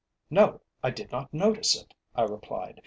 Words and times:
"No, 0.31 0.61
I 0.81 0.89
did 0.89 1.11
not 1.11 1.31
notice 1.31 1.79
it," 1.79 1.93
I 2.15 2.23
replied. 2.23 2.79